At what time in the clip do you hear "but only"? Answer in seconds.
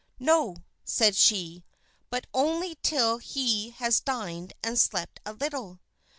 2.09-2.75